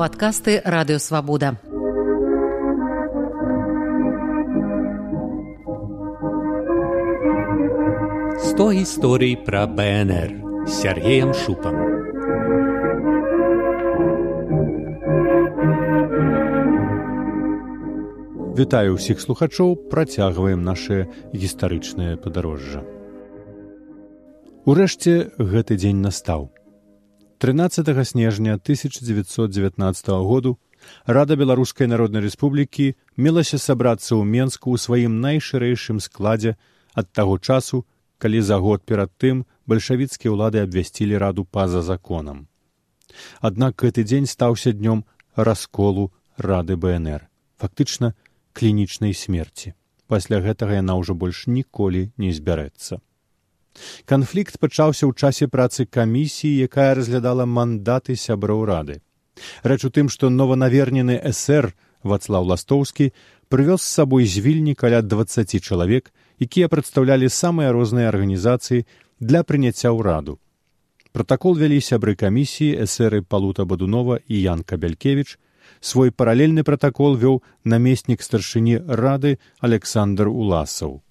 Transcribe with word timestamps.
падкасты 0.00 0.62
радыёвабода. 0.64 1.60
Сто 8.40 8.72
гісторый 8.72 9.36
пра 9.36 9.66
БНР 9.68 10.30
з 10.64 10.72
Сергеем 10.72 11.34
Шупам. 11.36 11.76
Вітаю 18.56 18.96
ўсіх 18.96 19.20
слухачоў, 19.20 19.76
працягваем 19.92 20.64
наше 20.64 21.12
гістарычнае 21.36 22.16
падарожжа. 22.16 22.80
Урэшце 24.64 25.36
гэты 25.36 25.76
дзень 25.76 26.00
настаў. 26.00 26.48
13 27.40 28.08
снежня 28.08 28.54
1919 28.54 30.08
году 30.08 30.58
Рада 31.06 31.36
Беларускай 31.36 31.86
Народнай 31.86 32.20
Рэспублікі 32.20 33.00
мелася 33.16 33.56
сабрацца 33.56 34.12
ў 34.12 34.28
Менску 34.28 34.68
ў 34.68 34.76
сваім 34.76 35.24
найшырэйшым 35.24 36.04
складзе 36.04 36.60
ад 36.92 37.08
таго 37.16 37.40
часу, 37.40 37.88
калі 38.20 38.44
за 38.44 38.60
год 38.60 38.84
перад 38.84 39.08
тым 39.16 39.48
бальшавіцкія 39.64 40.36
ўлады 40.36 40.60
абвясцілі 40.60 41.16
раду 41.16 41.48
па-за 41.48 41.80
законам. 41.80 42.44
Аднак 43.40 43.80
гэты 43.80 44.04
дзень 44.04 44.28
стаўся 44.28 44.76
днём 44.76 45.08
расколу 45.32 46.12
рады 46.36 46.76
БНР, 46.76 47.24
фактычна 47.56 48.12
клінічнай 48.52 49.16
смерці. 49.16 49.72
Пасля 50.12 50.44
гэтага 50.44 50.76
яна 50.84 51.00
ўжо 51.00 51.16
больш 51.16 51.48
ніколі 51.48 52.12
не 52.20 52.36
збярэцца. 52.36 53.00
Канфлікт 54.04 54.58
пачаўся 54.58 55.06
ў 55.06 55.12
часе 55.14 55.46
працы 55.46 55.86
камісіі, 55.86 56.66
якая 56.66 56.94
разглядала 56.98 57.46
мандаты 57.46 58.16
сяброў 58.16 58.64
рады. 58.66 59.00
Рэч 59.62 59.86
у 59.86 59.90
тым, 59.90 60.08
што 60.08 60.30
нованавернены 60.30 61.16
эсэр 61.30 61.72
Вацлаў 62.02 62.48
Ластоўскі 62.50 63.12
прывёз 63.48 63.82
з 63.82 63.92
сабой 63.98 64.26
з 64.26 64.40
вільні 64.44 64.74
каля 64.74 65.02
двадцаці 65.02 65.60
чалавек, 65.60 66.12
якія 66.40 66.68
прадстаўлялі 66.68 67.28
самыя 67.28 67.72
розныя 67.72 68.08
арганізацыі 68.08 68.86
для 69.20 69.42
прыняцця 69.44 69.92
ўраду. 69.92 70.38
Пратакол 71.12 71.58
вялі 71.58 71.80
сябры 71.82 72.14
камісіі 72.14 72.86
эсэры 72.86 73.22
палута 73.22 73.66
бадунова 73.66 74.20
і 74.26 74.36
ян 74.40 74.62
кабялькевич 74.62 75.38
свой 75.80 76.10
паралельны 76.10 76.62
пратакол 76.64 77.16
вёў 77.18 77.42
намеснік 77.64 78.22
старшыні 78.22 78.80
рады 78.86 79.38
александр 79.60 80.28
уласаў 80.28 81.02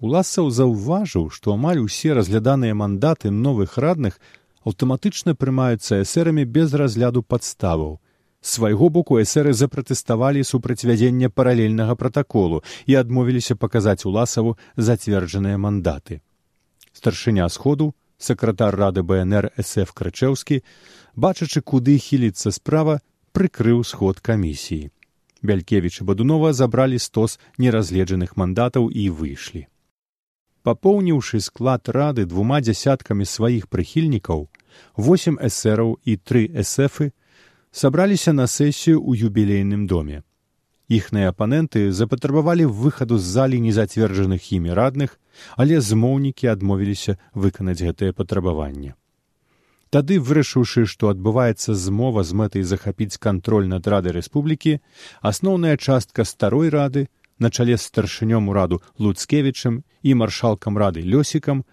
уласаў 0.00 0.50
заўважыў 0.50 1.28
што 1.36 1.54
амаль 1.54 1.80
усе 1.84 2.12
разгляданыя 2.16 2.74
мандаты 2.74 3.30
новых 3.30 3.76
радных 3.84 4.20
аўтаматычна 4.64 5.34
прымаюцца 5.36 6.00
эсэрамі 6.04 6.44
без 6.44 6.74
разгляду 6.74 7.22
падставаў. 7.22 8.00
Свайго 8.40 8.88
боку 8.88 9.20
эсэры 9.20 9.52
запратэставалі 9.52 10.44
супраць 10.48 10.84
вядзення 10.88 11.28
паралельнага 11.28 11.96
пратаколу 12.02 12.62
і 12.86 12.96
адмовіліся 13.00 13.56
паказаць 13.56 14.04
уласаву 14.08 14.56
зацверджаныя 14.76 15.58
мандаты. 15.60 16.20
Старшыня 16.92 17.48
сходу 17.48 17.92
сакратар 18.16 18.76
рады 18.76 19.04
бнр 19.04 19.50
сф 19.60 19.92
крычэўскі 19.92 20.62
бачачы 21.16 21.60
куды 21.60 21.98
хіліцца 22.00 22.52
справа 22.56 23.00
прыкрыў 23.36 23.84
сход 23.84 24.24
камісіі. 24.24 24.88
Бялькевич 25.42 26.00
і 26.00 26.08
бадунова 26.08 26.52
забралі 26.52 26.98
стос 26.98 27.36
неразгледжаных 27.56 28.36
мандатаў 28.40 28.88
і 28.88 29.08
выйшлі 29.12 29.68
папоўніўшы 30.62 31.40
склад 31.40 31.88
рады 31.88 32.26
двума 32.30 32.60
дзясяткамі 32.60 33.24
сваіх 33.24 33.68
прыхільнікаў 33.68 34.48
восем 34.96 35.38
эсэраў 35.40 35.96
і 36.04 36.16
тры 36.16 36.46
эсэфы 36.62 37.12
сабраліся 37.72 38.32
на 38.32 38.46
сесію 38.46 39.00
ў 39.00 39.30
юбілейным 39.30 39.86
доме. 39.86 40.22
Іхныя 40.90 41.30
апаненты 41.30 41.92
запатрабавалі 41.94 42.66
выхаду 42.66 43.18
з 43.18 43.26
залі 43.38 43.60
незацверджаных 43.66 44.52
імі 44.52 44.74
радных 44.74 45.18
але 45.56 45.80
змоўнікі 45.80 46.50
адмовіліся 46.50 47.16
выканаць 47.34 47.80
гэтае 47.82 48.10
патрабаванне. 48.12 48.94
Тады 49.90 50.18
вырашыўшы 50.22 50.86
што 50.90 51.10
адбываецца 51.10 51.74
змова 51.74 52.22
з 52.26 52.34
мэтай 52.40 52.62
захапіць 52.62 53.18
кантроль 53.18 53.70
над 53.70 53.86
рады 53.86 54.14
рэспублікі 54.14 54.78
асноўная 55.30 55.76
частка 55.76 56.26
старой 56.32 56.70
рады 56.74 57.06
на 57.40 57.50
чале 57.50 57.76
з 57.76 57.82
старшынём 57.88 58.48
ураду 58.52 58.80
луцкевічам 58.98 59.82
і 60.02 60.14
маршалкам 60.14 60.78
рады 60.78 61.00
лёсікам 61.02 61.64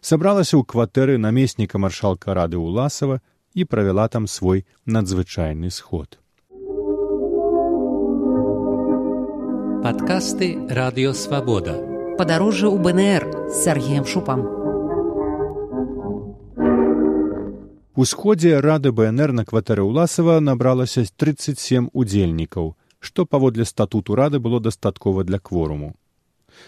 сабралася 0.00 0.56
ў 0.56 0.62
кватэры 0.64 1.18
намесніка 1.18 1.82
маршалка 1.82 2.34
рады 2.34 2.56
уласава 2.56 3.20
і 3.54 3.64
правяла 3.64 4.08
там 4.08 4.26
свой 4.26 4.64
надзвычайны 4.86 5.70
сход. 5.70 6.18
Падкасты 9.82 10.48
радыёвабода 10.70 11.74
падарожжа 12.18 12.70
ў 12.70 12.78
бнр 12.80 13.22
з 13.50 13.56
сергеем 13.66 14.06
шупам. 14.06 14.46
Усходзе 17.96 18.60
рады 18.60 18.92
бнр 18.92 19.32
на 19.32 19.44
кватэры 19.44 19.84
ўласава 19.84 20.40
набралася 20.40 21.04
тридцать 21.16 21.58
семь 21.58 21.88
удзельнікаў 21.92 22.74
што 23.00 23.26
паводле 23.26 23.64
статуту 23.64 24.14
рады 24.14 24.38
было 24.38 24.60
дастаткова 24.60 25.24
для 25.24 25.38
кворуму. 25.38 25.94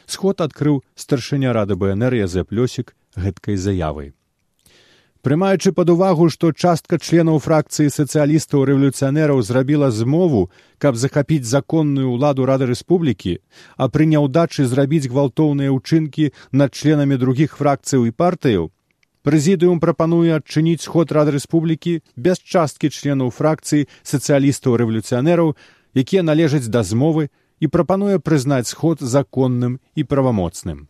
Сход 0.06 0.40
адкрыў 0.40 0.82
старшыня 0.94 1.52
рады 1.52 1.76
бнр 1.76 2.14
язэп 2.14 2.52
лёсік 2.52 2.94
гэткай 3.16 3.56
заявай. 3.56 4.12
Прымаючы 5.22 5.72
пад 5.74 5.90
увагу, 5.90 6.28
што 6.30 6.52
частка 6.52 6.96
членаў 6.98 7.40
фракцыі 7.42 7.90
сацыялістаў 7.90 8.62
рэвалюцыянераў 8.70 9.42
зрабіла 9.42 9.90
змову, 9.90 10.46
каб 10.78 10.94
захапіць 10.94 11.44
законную 11.44 12.14
ўладу 12.14 12.46
рады 12.46 12.70
рэспублікі, 12.70 13.34
а 13.76 13.88
пры 13.90 14.06
няўдачы 14.12 14.64
зрабіць 14.70 15.10
гвалтоўныя 15.10 15.74
ўчынкі 15.74 16.30
над 16.52 16.70
членамі 16.70 17.18
другіх 17.18 17.58
фракцыяў 17.58 18.06
і 18.06 18.14
партыяў, 18.14 18.70
прэзідыум 19.26 19.82
прапануе 19.82 20.38
адчыніць 20.38 20.86
сход 20.86 21.10
рады 21.12 21.34
рэспублікі 21.34 21.98
без 22.14 22.38
часткі 22.38 22.88
членаў 22.88 23.34
фракцыі 23.34 23.88
сацыялістаў 24.06 24.78
рэвалюцыянераў 24.80 25.52
якія 25.94 26.22
належаць 26.22 26.68
да 26.68 26.82
змовы 26.82 27.30
і 27.60 27.68
прапануе 27.68 28.18
прызнаць 28.18 28.68
сход 28.68 29.00
законным 29.00 29.80
і 29.94 30.04
правамоцным. 30.04 30.88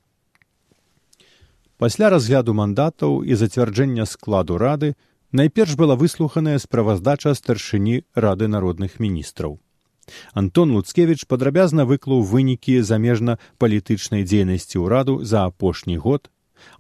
Пасля 1.79 2.11
разгляду 2.11 2.55
мандатаў 2.55 3.23
і 3.23 3.39
зацвярджэння 3.39 4.05
складу 4.05 4.59
рады 4.59 4.95
найперш 5.31 5.77
была 5.77 5.95
выслуханая 5.95 6.59
справаздача 6.59 7.35
старшыні 7.35 8.03
рады 8.15 8.49
народных 8.49 8.99
міністраў. 8.99 9.61
Антон 10.33 10.73
Луцкевіч 10.73 11.25
падрабязна 11.29 11.85
выклаў 11.85 12.25
вынікі 12.25 12.81
замежна 12.83 13.39
палітычнай 13.59 14.25
дзейнасці 14.25 14.83
ўраду 14.83 15.23
за 15.23 15.45
апошні 15.47 15.97
год, 15.97 16.31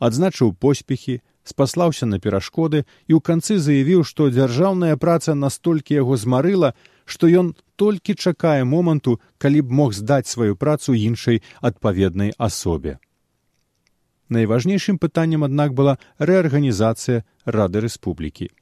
адзначыў 0.00 0.54
поспехі, 0.54 1.20
спаслаўся 1.44 2.06
на 2.06 2.18
перашкоды 2.18 2.84
і 3.06 3.12
ў 3.16 3.20
канцы 3.24 3.58
заявіў, 3.58 4.04
што 4.04 4.28
дзяржаўная 4.32 4.96
праца 4.96 5.34
настолькі 5.34 5.94
яго 5.94 6.16
змарыла, 6.16 6.74
што 7.08 7.26
ён 7.40 7.56
толькі 7.80 8.14
чакае 8.14 8.68
моманту, 8.68 9.18
калі 9.38 9.64
б 9.64 9.72
мог 9.80 9.96
здаць 9.96 10.28
сваю 10.28 10.56
працу 10.56 10.92
іншай 10.92 11.42
адпаведнай 11.60 12.34
асобе. 12.36 12.98
Найважнейшым 14.28 14.98
пытаннем, 15.00 15.44
аднак 15.44 15.72
была 15.72 15.96
рэарганізацыя 16.20 17.24
рады 17.48 17.80
рэспублікі. 17.80 18.52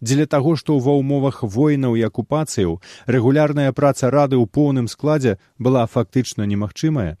Дзеля 0.00 0.26
таго, 0.26 0.54
што 0.58 0.78
ва 0.78 0.94
ўмовах 0.98 1.42
воінаў 1.42 1.94
і 1.98 2.02
акупацыяў 2.06 2.78
рэгулярная 3.06 3.70
праца 3.72 4.10
рады 4.10 4.38
ў 4.38 4.46
поўным 4.46 4.90
складзе 4.90 5.38
была 5.58 5.86
фактычна 5.86 6.46
немагчымая, 6.50 7.18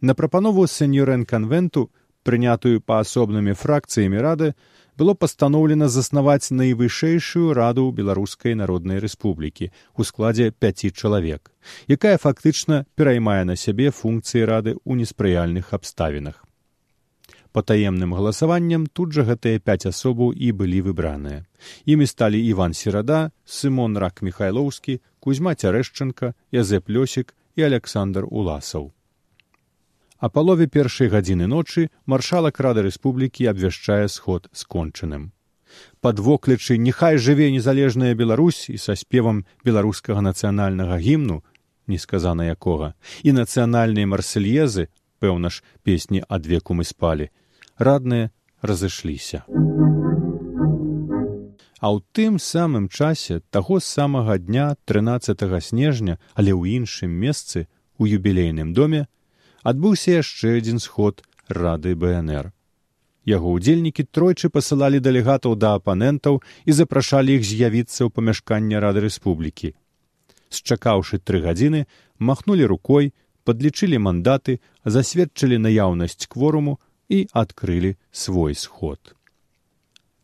на 0.00 0.14
прапанову 0.14 0.66
сеньорэн 0.66 1.24
канвенту, 1.24 1.90
прынятую 2.22 2.80
паасобнымі 2.80 3.52
фракцыямі 3.52 4.18
рады, 4.24 4.54
было 4.98 5.14
пастаноўлена 5.14 5.88
заснаваць 5.88 6.52
найвышэйшую 6.60 7.54
раду 7.58 7.88
беларускай 7.98 8.54
народнай 8.62 9.02
рэспублікі 9.04 9.72
у 9.96 10.06
складзе 10.08 10.52
пяці 10.52 10.92
чалавек 10.92 11.52
якая 11.96 12.16
фактычна 12.22 12.84
пераймае 12.94 13.42
на 13.50 13.56
сябе 13.56 13.90
функцыі 13.90 14.48
рады 14.54 14.74
ў 14.76 15.02
неспрыяльных 15.02 15.72
абставінах 15.78 16.42
па 17.52 17.62
таемным 17.62 18.14
галасаваннем 18.16 18.86
тут 18.98 19.12
жа 19.16 19.24
гэтыя 19.28 19.60
пяць 19.60 19.84
асобаў 19.90 20.32
і 20.32 20.52
былі 20.60 20.80
выбраныя. 20.88 21.44
Імі 21.84 22.08
сталі 22.08 22.40
іван 22.40 22.72
серада 22.72 23.20
сымон 23.44 24.00
рак 24.04 24.24
михайлоўскі 24.28 24.98
кузьма 25.20 25.54
цярэшчынка 25.54 26.32
язэп 26.62 26.88
лёсік 26.88 27.36
і 27.56 27.68
александр 27.68 28.24
уласаў 28.24 28.90
а 30.22 30.30
палове 30.30 30.70
першай 30.70 31.10
гадзіны 31.10 31.50
ночы 31.50 31.90
маршалак 32.06 32.62
рады 32.62 32.86
рэспублікі 32.86 33.50
абвяшчае 33.50 34.06
сход 34.06 34.46
скончаным. 34.54 35.34
Пад 35.98 36.22
воклічы 36.22 36.78
няхай 36.78 37.18
жыве 37.18 37.50
незалежная 37.50 38.14
беларусь 38.14 38.70
і 38.70 38.78
са 38.78 38.94
спевам 38.94 39.42
беларускага 39.66 40.22
нацыянальнага 40.22 40.98
гімну 41.02 41.42
несказана 41.90 42.46
якога 42.54 42.94
і 43.26 43.34
нацыянальныя 43.34 44.06
марсельезы 44.06 44.86
пэўна 45.18 45.50
ж 45.50 45.66
песні 45.82 46.22
адвеку 46.28 46.78
мы 46.78 46.86
спалі 46.86 47.26
радныя 47.74 48.30
разышліся. 48.62 49.42
А 51.82 51.90
ў 51.90 51.98
тым 52.14 52.38
самым 52.38 52.86
часе 52.86 53.42
таго 53.50 53.82
самага 53.82 54.38
дня 54.38 54.78
13 54.86 55.34
снежня, 55.58 56.22
але 56.38 56.54
ў 56.54 56.78
іншым 56.78 57.10
месцы 57.10 57.66
у 57.98 58.06
юбілейным 58.06 58.70
доме 58.70 59.10
адбыўся 59.62 60.18
яшчэ 60.22 60.58
адзін 60.58 60.78
сход 60.82 61.22
рады 61.48 61.94
БНР. 61.94 62.50
Яго 63.30 63.54
ўдзельнікі 63.54 64.04
тройчы 64.10 64.50
пасылалі 64.50 64.98
дэлегатаў 64.98 65.54
да 65.54 65.74
апанентаў 65.78 66.40
і 66.66 66.76
запрашалі 66.78 67.38
іх 67.38 67.46
з'явіцца 67.46 68.06
ў 68.06 68.10
памяшканне 68.10 68.82
рады 68.82 69.06
рэспублікі. 69.06 69.74
Счакаўшы 70.50 71.22
тры 71.22 71.40
гадзіны, 71.46 71.86
махнулі 72.18 72.66
рукой, 72.66 73.14
падлічылі 73.46 74.02
мандаты, 74.02 74.58
засведчылі 74.84 75.62
наяўнасць 75.62 76.26
кворуму 76.26 76.78
і 77.08 77.28
адкрылі 77.30 77.94
свой 78.10 78.58
сход. 78.58 79.14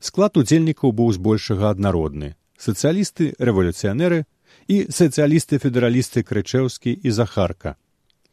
Склад 0.03 0.37
удзельнікаў 0.37 0.93
быў 0.99 1.15
збольшага 1.15 1.71
аднародны 1.71 2.35
сацыялісты 2.59 3.33
рэвалюцыянеры 3.39 4.25
і 4.69 4.77
сацыялісты-федэралісты 4.91 6.27
крычэўскі 6.27 6.93
і 6.93 7.11
захарка 7.15 7.79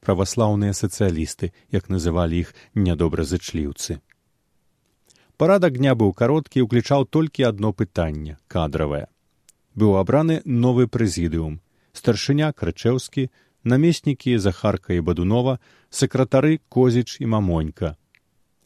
праваслаўныя 0.05 0.73
сацыялісты 0.77 1.51
як 1.73 1.89
называлі 1.89 2.45
іх 2.45 2.53
нядобразычліўцы. 2.75 3.97
Парадак 5.41 5.77
дня 5.81 5.95
быў 5.99 6.13
кароткі 6.19 6.61
і 6.61 6.65
ўключаў 6.65 7.09
толькі 7.17 7.47
адно 7.49 7.73
пытанне 7.73 8.37
кадравае. 8.47 9.07
Быў 9.75 9.97
абраны 9.99 10.39
новы 10.45 10.87
прэзідыум 10.87 11.59
старшыня 12.01 12.53
крычэўскі 12.61 13.27
намеснікі 13.73 14.37
захарка 14.45 14.95
і 14.95 15.03
бадунова 15.09 15.57
сакратары 15.89 16.61
козіч 16.69 17.19
і 17.19 17.27
мамонька. 17.33 17.95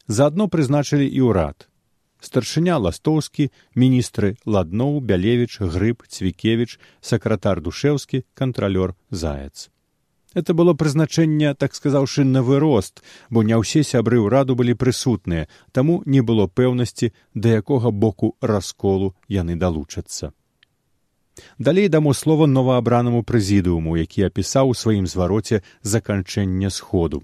Заадно 0.07 0.49
прызначылі 0.53 1.07
і 1.07 1.25
ўрад. 1.31 1.65
Старшыня 2.19 2.77
ластоўскі 2.83 3.49
міністры 3.79 4.35
ладноў 4.45 4.99
бялевіч 4.99 5.63
грыб 5.63 6.05
цвікевіч 6.05 6.77
сакратар 7.01 7.63
душеўскі 7.65 8.25
кантралёр 8.35 8.97
заяц 9.09 9.69
это 10.33 10.53
было 10.53 10.73
прызначэнне 10.73 11.53
так 11.55 11.75
сказаўшы 11.75 12.23
на 12.23 12.43
вырост 12.43 13.01
бо 13.29 13.43
не 13.43 13.57
ўсе 13.57 13.83
сябры 13.83 14.19
ўраду 14.21 14.55
былі 14.55 14.73
прысутныя 14.73 15.47
таму 15.71 16.01
не 16.05 16.21
было 16.21 16.47
пэўнасці 16.47 17.13
да 17.33 17.57
якога 17.61 17.91
боку 17.91 18.35
расколу 18.41 19.15
яны 19.27 19.55
далучацца. 19.55 20.33
Далей 21.57 21.87
дамо 21.87 22.13
слова 22.13 22.45
новаабранаму 22.45 23.23
прэзідыуму 23.23 23.97
які 23.97 24.27
апісаў 24.29 24.71
у 24.71 24.77
сваім 24.77 25.07
звароце 25.07 25.61
заканчэння 25.81 26.69
сходу. 26.69 27.23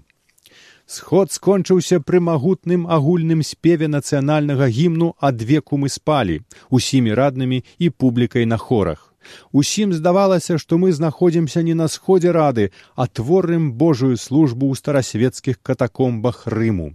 Сход 0.86 1.32
скончыўся 1.34 1.98
пры 1.98 2.20
магутным 2.22 2.86
агульным 2.86 3.42
спеве 3.42 3.88
нацыянальнага 3.90 4.68
гімну 4.70 5.14
адвеку 5.18 5.76
мы 5.82 5.90
спалі 5.90 6.40
усімі 6.70 7.14
раднымі 7.14 7.64
і 7.78 7.90
публікай 7.90 8.46
на 8.46 8.56
хорах 8.56 9.12
усім 9.52 9.96
здавалася 9.96 10.58
што 10.62 10.78
мы 10.82 10.92
знаходзімся 10.92 11.62
не 11.62 11.74
на 11.74 11.88
сходзе 11.88 12.36
рады 12.36 12.70
а 12.94 13.06
творым 13.06 13.72
божую 13.72 14.16
службу 14.16 14.70
ў 14.70 14.74
старасвецкіх 14.82 15.62
катакомбах 15.62 16.46
рыму. 16.46 16.94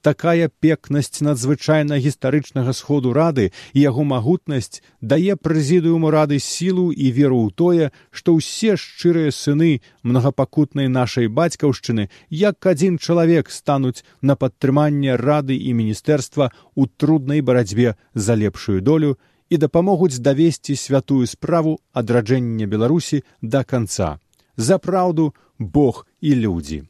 Такая 0.00 0.48
пекнасць 0.60 1.22
надзвычайна 1.26 1.98
гістарычнага 2.04 2.72
сходу 2.76 3.12
рады 3.16 3.50
і 3.72 3.84
яго 3.84 4.04
магутнасць 4.04 4.82
дае 5.00 5.36
прэзідыуму 5.36 6.12
рады 6.14 6.38
сілу 6.46 6.90
і 6.92 7.10
веру 7.18 7.40
ў 7.46 7.56
тое 7.62 7.90
што 8.10 8.36
ўсе 8.38 8.76
шчырыя 8.84 9.32
сыны 9.38 9.72
мнагапакутнай 10.02 10.92
нашай 10.98 11.32
бацькаўшчыны 11.40 12.08
як 12.42 12.72
адзін 12.74 12.98
чалавек 12.98 13.50
стануць 13.50 14.04
на 14.20 14.36
падтрыманне 14.36 15.16
рады 15.16 15.56
і 15.56 15.76
міністэрства 15.80 16.50
ў 16.52 16.82
труднай 16.96 17.40
барацьбе 17.40 17.96
за 18.14 18.38
лепшую 18.44 18.80
долю 18.80 19.16
і 19.52 19.58
дапамогуць 19.60 20.16
давесці 20.28 20.78
святую 20.80 21.28
справу 21.28 21.76
адраджэння 21.92 22.64
беларусі 22.74 23.20
да 23.42 23.60
канца 23.68 24.16
за 24.56 24.80
праўду 24.80 25.34
бог 25.58 26.06
і 26.20 26.32
людзі 26.46 26.80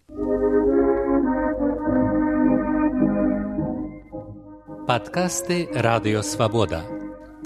Падкасты 4.82 5.70
радыёвабода. 5.72 6.82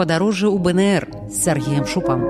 Падарожжа 0.01 0.49
ў 0.49 0.57
БНР 0.57 1.03
з 1.29 1.37
Сергеем 1.37 1.85
Шупам. 1.85 2.25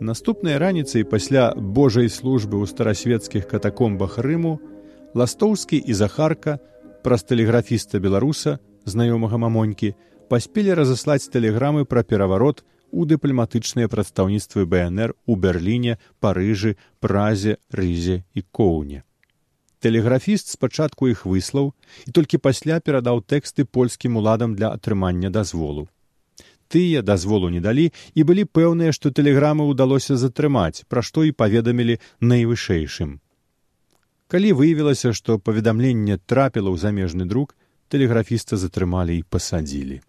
Наступнай 0.00 0.56
раніцай 0.56 1.04
пасля 1.04 1.52
Божай 1.54 2.08
службы 2.08 2.62
ў 2.62 2.70
старасвецкіх 2.70 3.50
катакомбах 3.50 4.18
Рыму 4.18 4.58
Ластоўскі 5.14 5.76
і 5.78 5.92
Захарка 5.92 6.58
праз 7.02 7.26
тэлеграфіста 7.26 7.98
беларуса, 7.98 8.58
знаёмага 8.86 9.40
мамонькі, 9.42 9.94
паспелі 10.30 10.78
разаслаць 10.78 11.28
тэлеграмы 11.34 11.84
пра 11.84 12.06
пераварот 12.06 12.64
у 12.90 13.06
дыпламатычныя 13.06 13.90
прадстаўніцтвы 13.90 14.66
бнр 14.66 15.14
у 15.26 15.36
берліне 15.36 15.98
парыжы 16.20 16.76
празе 17.00 17.58
рызе 17.70 18.22
і 18.34 18.46
коўне 18.50 19.02
тэлеграфіст 19.80 20.52
спачатку 20.52 21.08
іх 21.08 21.24
выслаў 21.26 21.72
і 22.06 22.12
толькі 22.16 22.42
пасля 22.46 22.78
перадаў 22.84 23.24
тэксты 23.32 23.64
польскім 23.64 24.20
уладам 24.20 24.54
для 24.54 24.70
атрымання 24.76 25.30
дазволу. 25.32 25.88
Тыя 26.68 27.02
дазволу 27.02 27.48
не 27.50 27.60
далі 27.60 27.88
і 28.14 28.22
былі 28.28 28.44
пэўныя 28.44 28.92
што 28.92 29.10
тэлеграмы 29.10 29.66
ўдалося 29.72 30.20
затрымаць 30.20 30.84
пра 30.92 31.02
што 31.02 31.24
і 31.26 31.34
паведамілі 31.34 31.98
найвышэйшым 32.20 33.18
калі 34.30 34.52
выявілася 34.58 35.12
што 35.16 35.38
паведамленне 35.38 36.18
трапіла 36.30 36.70
ў 36.70 36.78
замежны 36.78 37.26
друк 37.26 37.56
тэлеграфіста 37.90 38.56
затрымалі 38.56 39.18
і 39.18 39.26
пасадзілі. 39.26 40.00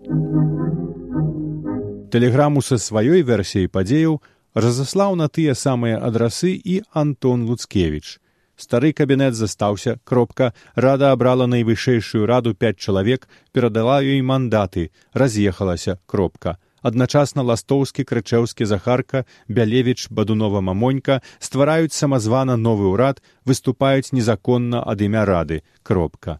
Тэлеграму 2.14 2.62
са 2.62 2.78
сваёй 2.78 3.26
версіяй 3.26 3.72
падзеяў 3.72 4.20
разаслаў 4.54 5.16
на 5.16 5.28
тыя 5.28 5.56
самыя 5.56 5.98
адрасы 6.10 6.54
і 6.54 6.82
антон 6.92 7.48
луцкевич 7.50 8.20
стары 8.62 8.94
кабінет 8.94 9.34
застаўся 9.36 9.98
кропка 10.04 10.54
рада 10.76 11.12
абрала 11.12 11.48
найвышэйшую 11.54 12.28
раду 12.32 12.54
пяць 12.54 12.78
чалавек 12.78 13.28
перадала 13.52 14.02
ёй 14.02 14.22
мандаты 14.22 14.92
раз'ехалася 15.14 15.98
кропка 16.06 16.58
адначасна 16.82 17.46
ластоўскі 17.46 18.06
крычэўскі 18.12 18.66
захарка 18.66 19.26
бялевіч 19.48 20.10
бадунова 20.10 20.62
мамонька 20.62 21.22
ствараюць 21.40 21.98
самазвана 21.98 22.58
новы 22.58 22.92
ўрад 22.94 23.22
выступаюць 23.46 24.14
незаконна 24.14 24.84
ад 24.86 25.02
імя 25.02 25.26
рады 25.26 25.62
кропка. 25.84 26.40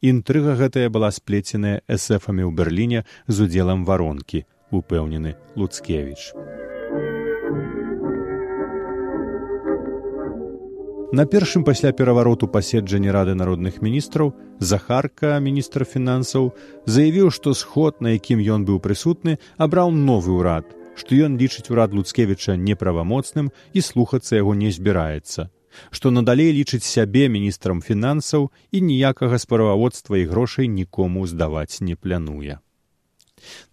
Інтрыга 0.00 0.56
гэтая 0.60 0.88
была 0.92 1.08
сплеценая 1.10 1.80
эсэфамі 1.88 2.44
ў 2.44 2.50
берліне 2.52 3.00
з 3.26 3.48
удзелам 3.48 3.88
варонкі 3.88 4.44
упэўнены 4.70 5.36
луцкевич 5.56 6.32
на 11.14 11.26
першым 11.26 11.62
пасля 11.62 11.92
перавароту 11.92 12.48
паседжання 12.48 13.12
рады 13.14 13.34
народных 13.38 13.76
міністраў 13.86 14.32
захарка 14.58 15.38
міністр 15.38 15.84
фінансаў 15.86 16.48
заявіў 16.94 17.30
што 17.36 17.54
сход 17.54 18.02
на 18.02 18.14
якім 18.14 18.42
ён 18.54 18.64
быў 18.70 18.80
прысутны 18.86 19.36
абраў 19.66 19.94
новы 19.94 20.34
ўрад 20.34 20.74
што 20.98 21.14
ён 21.26 21.38
лічыць 21.38 21.70
урад 21.70 21.94
луцкевіча 21.94 22.58
неправамоцным 22.58 23.52
і 23.78 23.86
слухацца 23.90 24.42
яго 24.42 24.58
не 24.58 24.74
збіраецца 24.74 25.46
што 25.94 26.10
надалей 26.10 26.50
лічыць 26.58 26.82
сябе 26.82 27.30
міністрам 27.30 27.78
фінансаў 27.78 28.50
і 28.74 28.82
ніякага 28.90 29.38
справаводства 29.38 30.18
і 30.18 30.26
грошай 30.34 30.66
нікому 30.66 31.26
здаваць 31.30 31.78
не 31.78 31.94
плянуе 31.94 32.58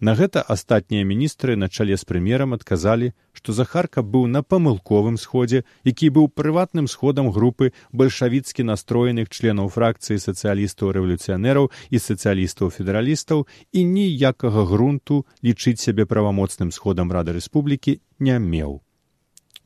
На 0.02 0.14
гэта 0.18 0.42
астатнія 0.54 1.06
міністры 1.06 1.56
на 1.56 1.70
чале 1.70 1.98
з 2.02 2.08
прэм'ерам 2.10 2.56
адказалі, 2.58 3.12
што 3.38 3.54
захарка 3.54 4.02
быў 4.02 4.26
на 4.36 4.42
памылковым 4.42 5.18
сходзе, 5.24 5.64
які 5.86 6.10
быў 6.18 6.28
прыватным 6.42 6.90
сходам 6.96 7.32
групы 7.38 7.72
бальшавіцкі 7.94 8.68
настроеных 8.74 9.30
членаў 9.30 9.72
фракцыі 9.78 10.20
сацыялістаў 10.28 10.94
рэвалюцыянераў 10.98 11.72
і 11.90 12.06
сацыялістаў 12.10 12.76
федэралістаў 12.78 13.48
і 13.72 13.90
ніякага 13.96 14.66
грунту 14.76 15.26
лічыць 15.46 15.80
сябе 15.88 16.10
правамоцным 16.14 16.72
сходам 16.72 17.12
рады 17.14 17.38
рэспублікі 17.38 18.00
не 18.20 18.40
меў 18.40 18.82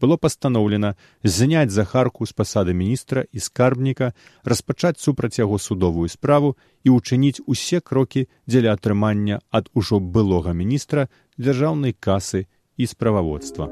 было 0.02 0.18
пастаноўлена 0.18 0.96
зняць 1.24 1.72
захарку 1.72 2.26
з 2.26 2.34
пасады 2.34 2.74
міністра 2.74 3.26
і 3.32 3.40
скарбніка 3.40 4.14
распачаць 4.44 5.00
супраць 5.00 5.40
яго 5.40 5.60
судовую 5.60 6.10
справу 6.10 6.56
і 6.84 6.98
ўчыніць 6.98 7.44
усе 7.46 7.80
крокі 7.80 8.28
дзеля 8.48 8.76
атрымання 8.76 9.42
ад 9.52 9.70
ужо 9.74 10.00
былога 10.00 10.54
міністра 10.54 11.08
дзяржаўнай 11.38 11.96
касы 11.96 12.48
і 12.78 12.86
справаводства 12.88 13.72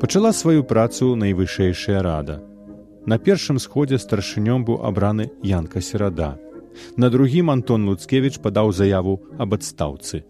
пачала 0.00 0.32
сваю 0.32 0.62
працу 0.64 1.14
найвышэйшая 1.16 2.02
рада. 2.02 2.42
На 3.06 3.18
першым 3.18 3.58
сходзе 3.58 3.98
старшынём 3.98 4.64
быў 4.68 4.84
абраны 4.84 5.30
янка 5.42 5.80
серада. 5.80 6.36
На 6.96 7.08
другім 7.10 7.50
антон 7.50 7.88
луцкевич 7.88 8.38
падаў 8.44 8.72
заяву 8.72 9.20
аб 9.38 9.54
адстаўцы 9.56 10.24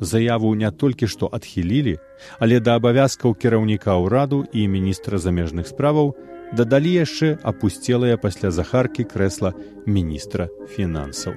заяву 0.00 0.54
не 0.54 0.70
толькі 0.70 1.06
што 1.06 1.28
адхілілі, 1.30 1.98
але 2.38 2.60
да 2.60 2.76
абавязкаў 2.80 3.36
кіраўніка 3.36 3.96
ўраду 4.00 4.44
і 4.52 4.66
міністра 4.66 5.18
замежных 5.18 5.68
справаў 5.68 6.16
дадалі 6.52 6.90
яшчэ 6.90 7.38
апусцелыя 7.42 8.16
пасля 8.16 8.50
захаркі 8.50 9.04
крэсла 9.04 9.54
міністра 9.86 10.48
фінансаў. 10.74 11.34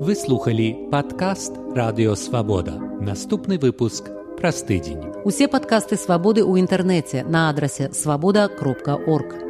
Вы 0.00 0.16
слухалі 0.16 0.88
падкаст 0.90 1.52
радыёвабода. 1.76 2.72
Наступны 3.04 3.58
выпуск 3.60 4.08
праз 4.40 4.64
тыдзень. 4.64 5.12
Усе 5.28 5.46
падкасты 5.46 6.00
свабоды 6.00 6.40
ў 6.40 6.64
інтэрнэце 6.64 7.28
на 7.28 7.52
адрасе 7.52 7.92
свабода 7.92 8.48
кропка 8.48 8.96
орг. 8.96 9.49